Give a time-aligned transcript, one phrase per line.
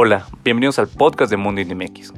[0.00, 2.14] Hola, bienvenidos al podcast de Mundo MX.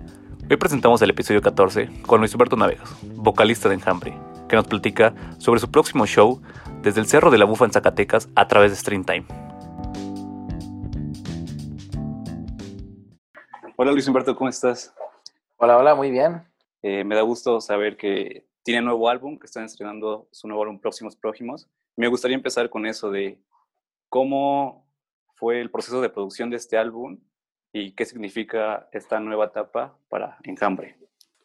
[0.50, 4.12] Hoy presentamos el episodio 14 con Luis Humberto Navegas, vocalista de Enjambre,
[4.50, 6.42] que nos platica sobre su próximo show
[6.82, 9.24] desde el Cerro de la Bufa en Zacatecas a través de Stream Time.
[13.76, 14.94] Hola Luis Humberto, ¿cómo estás?
[15.56, 16.42] Hola, hola, muy bien.
[16.82, 20.78] Eh, me da gusto saber que tiene nuevo álbum, que están estrenando su nuevo álbum
[20.78, 21.66] Próximos Próximos.
[21.96, 23.40] Me gustaría empezar con eso de
[24.10, 24.86] cómo
[25.34, 27.18] fue el proceso de producción de este álbum
[27.72, 30.96] y qué significa esta nueva etapa para Enjambre.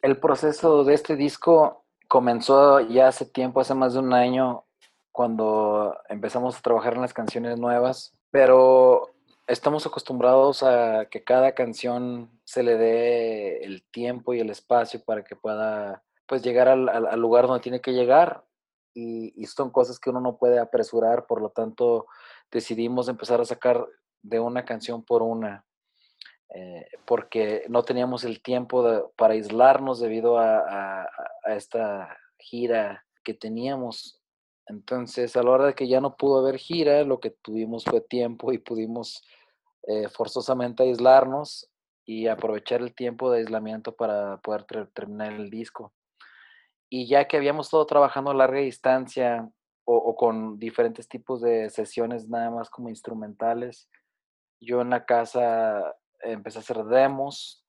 [0.02, 4.64] El proceso de este disco comenzó ya hace tiempo, hace más de un año,
[5.12, 9.14] cuando empezamos a trabajar en las canciones nuevas, pero
[9.46, 15.24] estamos acostumbrados a que cada canción se le dé el tiempo y el espacio para
[15.24, 18.44] que pueda pues llegar al, lugar donde tiene que llegar
[18.92, 22.06] y, y, son cosas que uno no puede apresurar, por lo tanto
[22.50, 23.86] decidimos empezar a sacar
[24.22, 25.64] de una canción por una.
[26.54, 31.08] Eh, porque no teníamos el tiempo para aislarnos debido a,
[31.46, 34.20] esta gira que teníamos.
[34.66, 38.00] Entonces, a la hora de que ya no pudo haber gira, lo que tuvimos fue
[38.00, 39.22] tiempo y pudimos
[39.86, 41.68] eh, forzosamente aislarnos
[42.04, 45.92] y aprovechar el tiempo de aislamiento para poder terminar el disco.
[46.88, 49.48] Y ya que habíamos estado trabajando a larga distancia
[49.84, 53.88] o, o, con diferentes tipos de sesiones nada más como instrumentales,
[54.60, 55.94] yo en la casa
[56.32, 57.64] empecé a hacer demos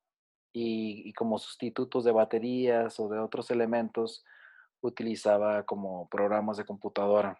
[0.53, 4.23] y, como sustitutos de baterías o de otros elementos
[4.81, 7.39] utilizaba como programas de computadora.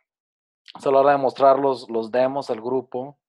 [0.79, 3.19] Solo a la hora de mostrar los, los demos al grupo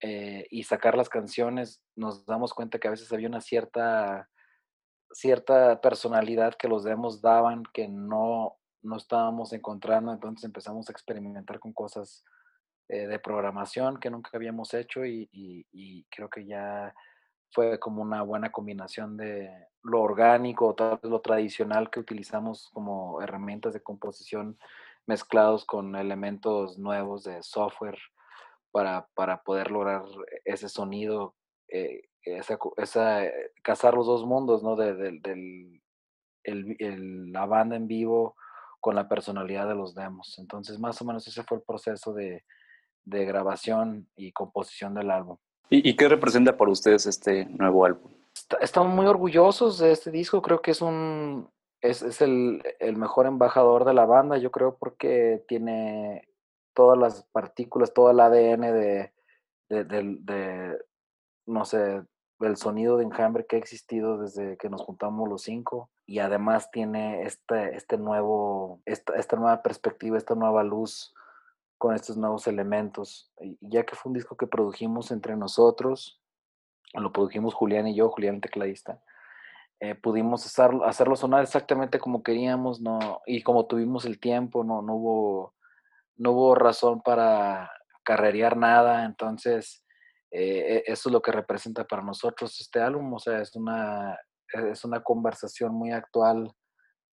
[0.00, 4.28] eh, y sacar las canciones, nos damos cuenta que a veces había una cierta,
[5.12, 11.58] cierta personalidad que los demos daban que no, no estábamos encontrando, entonces empezamos a experimentar
[11.58, 12.24] con cosas
[12.90, 16.94] eh, de programación que nunca habíamos hecho y, creo que ya
[17.50, 19.50] fue como una buena combinación de
[19.82, 24.58] lo orgánico, tal lo tradicional que utilizamos como herramientas de composición
[25.06, 27.98] mezclados con elementos nuevos de software
[28.72, 29.06] para,
[29.44, 30.04] poder lograr
[30.46, 31.34] ese sonido,
[31.68, 34.76] eh, esa, esa, eh, casar los dos mundos, ¿no?
[34.76, 35.82] De, del,
[37.32, 38.34] la banda en vivo
[38.80, 40.38] con la personalidad de los demos.
[40.38, 42.44] Entonces, más o menos ese fue el proceso de,
[43.08, 45.36] de grabación y composición del álbum.
[45.70, 48.10] ¿Y, qué representa para ustedes este nuevo álbum?
[48.60, 53.26] estamos muy orgullosos de este disco, creo que es un es, es el, el, mejor
[53.26, 56.28] embajador de la banda, yo creo porque tiene
[56.74, 59.12] todas las partículas, todo el ADN de,
[59.68, 60.78] de, de,
[61.46, 62.02] no sé,
[62.38, 66.70] del sonido de enjambre que ha existido desde que nos juntamos los cinco y además
[66.70, 71.14] tiene este, este nuevo, esta, esta nueva perspectiva, esta nueva luz
[71.78, 73.32] con estos nuevos elementos.
[73.40, 76.20] Y ya que fue un disco que produjimos entre nosotros,
[76.94, 79.00] lo produjimos Julián y yo, Julián el tecladista,
[79.80, 80.44] eh, pudimos
[80.84, 85.54] hacerlo sonar exactamente como queríamos, no, y como tuvimos el tiempo, no, no hubo,
[86.16, 87.70] no hubo razón para
[88.02, 89.84] carrerear nada, entonces
[90.32, 94.18] eh, e, eso es lo que representa para nosotros este álbum, o sea, es una,
[94.52, 96.52] es una conversación muy actual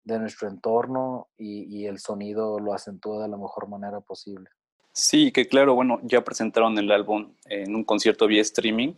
[0.05, 4.49] de nuestro entorno y, el sonido lo acentúa de la mejor manera posible.
[4.93, 8.93] Sí, que claro, bueno, ya presentaron el álbum en un concierto vía streaming.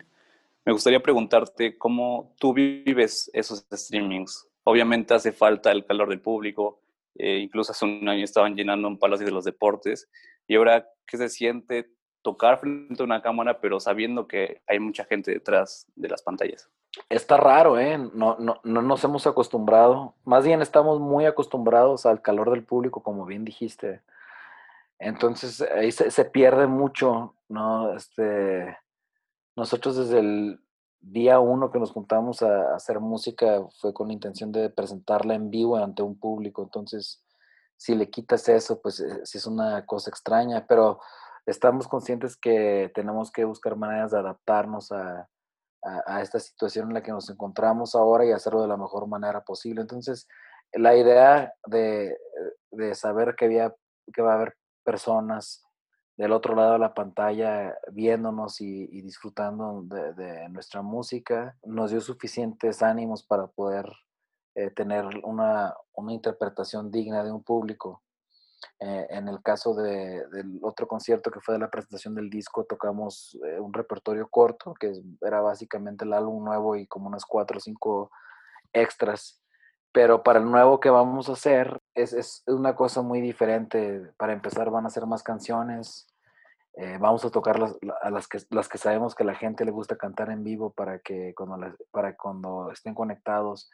[0.66, 4.48] Me gustaría preguntarte cómo tú vives esos streamings.
[4.64, 6.82] Obviamente hace falta el calor del público,
[7.16, 10.10] eh, incluso hace un año estaban llenando un palacio de los deportes.
[10.46, 11.90] Y ahora, ¿qué se siente
[12.22, 16.70] tocar frente a una cámara, pero sabiendo que hay mucha gente detrás de las pantallas?
[17.10, 17.98] Está raro, ¿eh?
[17.98, 20.14] No, no, no nos hemos acostumbrado.
[20.26, 24.02] Más bien estamos muy acostumbrados al calor del público, como bien dijiste.
[25.00, 27.96] Entonces ahí se, pierde mucho, ¿no?
[27.96, 28.78] Este,
[29.56, 30.60] nosotros desde el
[31.00, 35.50] día uno que nos juntamos a, hacer música fue con la intención de presentarla en
[35.50, 36.64] vivo ante un público.
[36.64, 37.24] Entonces,
[37.78, 41.00] si le quitas eso, pues eh, sí es una cosa extraña, pero
[41.46, 45.30] estamos conscientes que tenemos que buscar maneras de adaptarnos a,
[45.84, 49.42] a, esta situación en la que nos encontramos ahora y hacerlo de la mejor manera
[49.44, 49.82] posible.
[49.82, 50.28] Entonces,
[50.74, 52.18] la idea de,
[52.72, 53.74] de saber que, había,
[54.14, 55.68] que va a haber personas
[56.18, 62.82] del otro lado de la pantalla viéndonos y, disfrutando de, nuestra música, nos dio suficientes
[62.82, 63.86] ánimos para poder
[64.56, 68.02] eh, tener una, una, interpretación digna de un público.
[68.80, 72.66] Eh, en el caso de, del otro concierto que fue de la presentación del disco,
[72.66, 77.58] tocamos eh, un repertorio corto, que era básicamente el álbum nuevo y como unas cuatro
[77.58, 78.12] o cinco
[78.74, 79.42] extras.
[79.92, 84.12] Pero para el nuevo que vamos a hacer es, es una cosa muy diferente.
[84.18, 86.08] Para empezar van a ser más canciones.
[86.74, 87.76] Eh, vamos a tocar las,
[88.12, 91.34] las que, las que sabemos que la gente le gusta cantar en vivo para que
[91.34, 93.72] cuando, para cuando estén conectados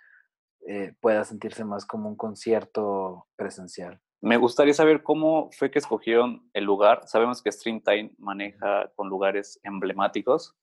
[0.66, 4.00] eh, pueda sentirse más como un concierto presencial.
[4.24, 7.02] Me gustaría saber cómo fue que escogieron el lugar.
[7.08, 10.56] Sabemos que Streamtime maneja con lugares emblemáticos.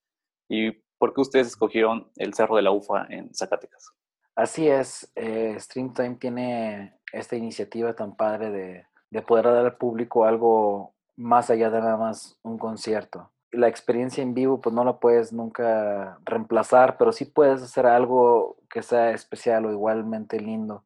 [0.48, 3.92] ¿Y por qué ustedes escogieron el Cerro de la UFA en Zacatecas?
[4.34, 10.24] Así es, eh, Streamtime tiene esta iniciativa tan padre de, de poder dar al público
[10.24, 13.30] algo más allá de nada más un concierto.
[13.52, 18.56] La experiencia en vivo pues no la puedes nunca reemplazar, pero sí puedes hacer algo
[18.70, 20.82] que sea especial o igualmente lindo.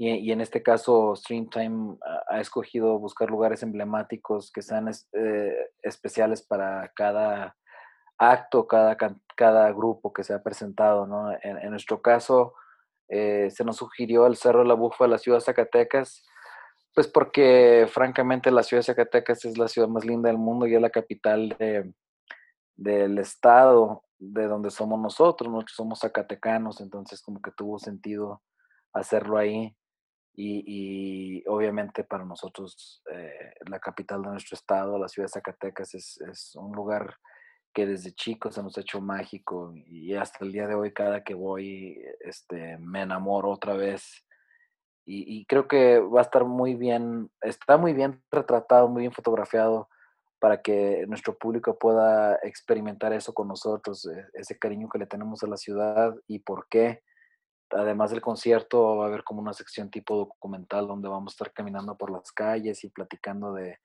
[0.00, 1.96] Y, en este caso, Streamtime
[2.28, 7.56] ha escogido buscar lugares emblemáticos que sean eh, especiales para cada
[8.16, 8.96] acto, cada,
[9.36, 11.04] cada grupo que se ha presentado.
[11.04, 11.32] ¿no?
[11.42, 12.54] En, nuestro caso,
[13.08, 16.24] eh, se nos sugirió el Cerro de la Bufa de la ciudad de Zacatecas,
[16.94, 20.76] pues porque francamente la ciudad de Zacatecas es la ciudad más linda del mundo y
[20.76, 21.56] es la capital
[22.76, 28.42] del estado de donde somos nosotros, nosotros somos zacatecanos, entonces como que tuvo sentido
[28.92, 29.76] hacerlo ahí
[30.40, 36.20] y, obviamente para nosotros eh, la capital de nuestro estado, la ciudad de Zacatecas es,
[36.20, 37.16] es, un lugar
[37.74, 41.24] que desde chicos se nos ha hecho mágico y hasta el día de hoy cada
[41.24, 44.24] que voy este, me enamoro otra vez
[45.10, 49.88] y, creo que va a estar muy bien, está muy bien retratado, muy bien fotografiado
[50.38, 55.42] para que nuestro público pueda experimentar eso con nosotros, e, ese cariño que le tenemos
[55.42, 57.02] a la ciudad y por qué.
[57.70, 61.52] Además del concierto va a haber como una sección tipo documental donde vamos a estar
[61.52, 63.78] caminando por las calles y platicando de,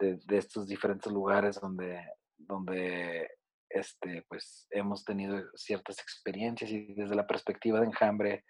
[0.00, 2.00] de, estos diferentes lugares donde,
[2.36, 3.28] donde
[3.68, 8.44] este, pues, hemos tenido ciertas experiencias y desde la perspectiva de Enjambre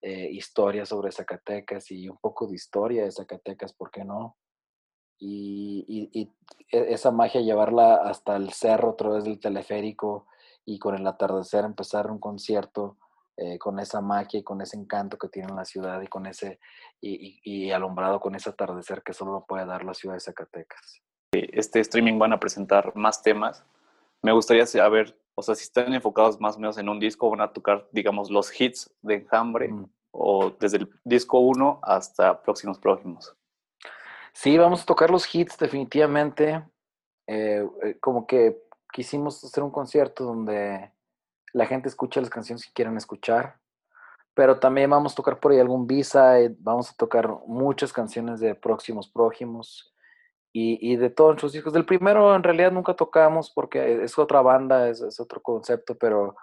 [0.00, 4.36] eh, historia sobre Zacatecas y un poco de historia de Zacatecas, ¿por qué no?
[5.18, 6.28] Y, e,
[6.92, 10.26] esa magia llevarla hasta el cerro a través del teleférico
[10.64, 12.98] y con el atardecer empezar un concierto
[13.36, 16.58] eh, con esa magia y con ese encanto que tiene la ciudad y con ese
[17.00, 21.02] y, alumbrado con ese atardecer que solo lo puede dar la ciudad de Zacatecas.
[21.32, 23.64] Este streaming van a presentar más temas.
[24.22, 27.40] Me gustaría saber o sea, si están enfocados más o menos en un disco, van
[27.40, 29.90] a tocar, digamos, los hits de Enjambre mm.
[30.12, 33.34] o desde el disco 1 hasta próximos próximos.
[34.32, 36.62] Sí, vamos a tocar los hits definitivamente.
[37.26, 38.62] Eh, eh, como que
[38.92, 40.90] quisimos hacer un concierto donde
[41.52, 43.58] la gente escuche las canciones que quieran escuchar,
[44.34, 48.54] pero también vamos a tocar por ahí algún B-side, vamos a tocar muchas canciones de
[48.54, 49.88] próximos próximos.
[50.54, 51.72] Y, de todos nuestros discos.
[51.72, 56.36] Del primero en realidad nunca tocamos porque es otra banda, es, otro concepto, pero,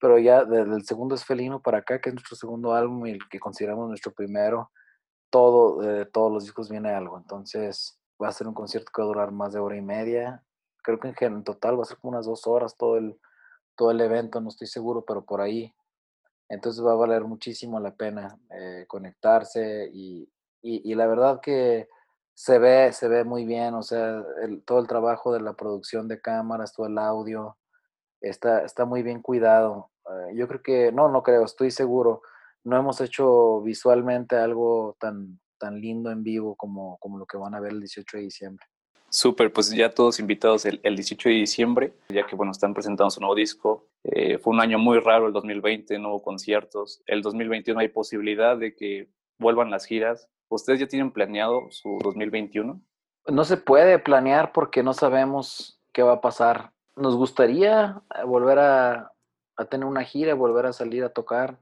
[0.00, 3.28] pero ya del segundo es Felino para acá, que es nuestro segundo álbum y el
[3.28, 4.72] que consideramos nuestro primero,
[5.30, 7.16] todo, de todos los discos viene algo.
[7.16, 10.42] Entonces va a ser un concierto que va a durar más de hora y media.
[10.82, 13.16] Creo que en, total va a ser como unas dos horas todo el,
[13.76, 15.72] todo el evento, no estoy seguro, pero por ahí.
[16.48, 20.28] Entonces va a valer muchísimo la pena eh, conectarse y,
[20.62, 21.88] y la verdad que
[22.34, 24.24] se ve, se ve muy bien, o sea,
[24.64, 27.56] todo el trabajo de la producción de cámaras, todo el audio,
[28.20, 29.90] está, está muy bien cuidado.
[30.06, 32.22] Eh, yo creo que, no, no creo, estoy seguro,
[32.64, 37.54] no hemos hecho visualmente algo tan, tan lindo en vivo como, como lo que van
[37.54, 38.66] a ver el 18 de diciembre.
[39.12, 43.20] Súper, pues ya todos invitados el, 18 de diciembre, ya que bueno, están presentando su
[43.20, 43.86] nuevo disco.
[44.04, 47.02] Eh, fue un año muy raro el 2020, no hubo conciertos.
[47.04, 50.30] El 2021 hay posibilidad de que vuelvan las giras.
[50.48, 52.80] ¿Ustedes ya tienen planeado su 2021?
[53.26, 56.72] No se puede planear porque no sabemos qué va a pasar.
[56.96, 59.12] Nos gustaría eh, volver a,
[59.68, 61.58] tener una gira, volver a salir a tocar,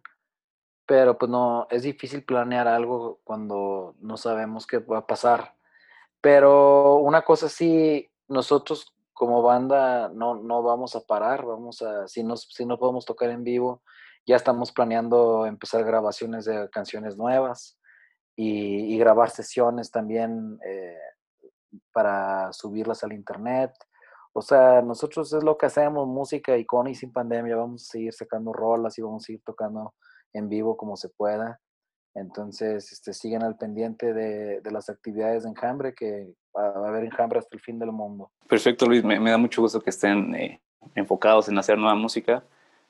[0.87, 5.57] pero pues no, es difícil planear algo cuando no sabemos qué va a pasar.
[6.21, 12.25] Pero una cosa sí, nosotros como banda no, no vamos a parar, vamos a, si
[12.25, 13.83] nos, si no podemos tocar en vivo,
[14.27, 17.79] ya estamos planeando empezar grabaciones de canciones nuevas
[18.37, 20.97] y, grabar sesiones también eh,
[21.93, 23.73] para subirlas al internet.
[24.33, 27.93] O sea, nosotros es lo que hacemos, música y con y sin pandemia, vamos a
[27.93, 29.95] seguir sacando rolas y vamos a seguir tocando
[30.33, 31.61] en vivo como se pueda.
[32.15, 37.39] Entonces, este, siguen al pendiente de, las actividades de Enjambre, que va a haber Enjambre
[37.39, 38.31] hasta el fin del mundo.
[38.49, 39.05] Perfecto, Luis.
[39.05, 40.61] Me, da mucho gusto que estén eh,
[40.95, 42.43] enfocados en hacer nueva música.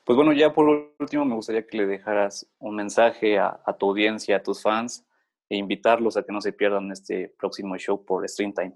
[0.03, 4.37] Pues bueno, ya por último me gustaría que le dejaras un mensaje a, tu audiencia,
[4.37, 5.05] a tus fans,
[5.47, 8.75] e invitarlos a que no se pierdan este próximo show por Streamtime.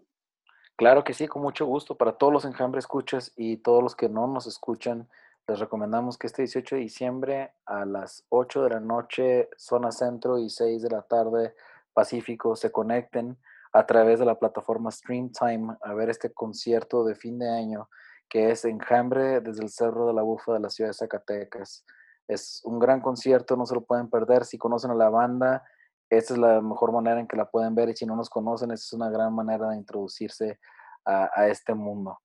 [0.75, 1.95] Claro que sí, con mucho gusto.
[1.95, 5.07] Para todos los enjambres escuchas y todos los que no nos escuchan,
[5.47, 10.39] les recomendamos que este 18 de diciembre a las 8 de la noche, zona centro
[10.39, 11.55] y 6 de la tarde,
[11.93, 13.37] Pacífico, se conecten
[13.71, 17.89] a través de la plataforma Streamtime a ver este concierto de fin de año
[18.29, 21.85] que es Enjambre desde el Cerro de la Bufa de la ciudad de Zacatecas.
[22.27, 24.45] Es un gran concierto, no se lo pueden perder.
[24.45, 25.63] Si conocen a la banda,
[26.09, 28.71] esta es la mejor manera en que la pueden ver y si no nos conocen,
[28.71, 30.59] esta es una gran manera de introducirse
[31.05, 32.19] a, este mundo.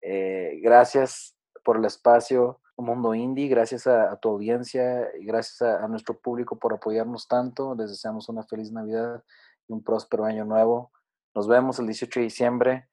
[0.00, 1.35] Eh, gracias
[1.66, 6.72] por el espacio, Mundo Indie, gracias a, tu audiencia y gracias a, nuestro público por
[6.72, 7.74] apoyarnos tanto.
[7.74, 9.24] Les deseamos una feliz Navidad
[9.66, 10.92] y un próspero año nuevo.
[11.34, 12.88] Nos vemos el 18 de diciembre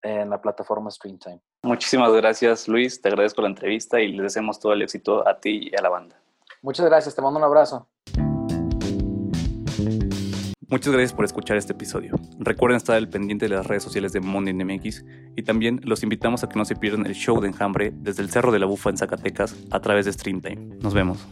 [0.00, 1.42] en la plataforma Streamtime.
[1.62, 2.98] Muchísimas gracias, Luis.
[3.02, 5.90] Te agradezco la entrevista y les deseamos todo el éxito a ti y a la
[5.90, 6.16] banda.
[6.62, 7.14] Muchas gracias.
[7.14, 7.86] Te mando un abrazo.
[10.74, 12.16] Muchas gracias por escuchar este episodio.
[12.40, 15.04] Recuerden estar al pendiente de las redes sociales de Monday MX
[15.36, 18.28] y también los invitamos a que no se pierdan el show de Enjambre desde el
[18.28, 20.74] Cerro de la Bufa en Zacatecas a través de Streamtime.
[20.82, 21.24] Nos vemos.